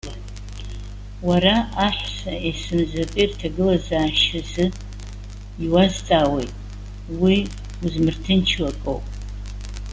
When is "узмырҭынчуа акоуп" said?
7.83-9.05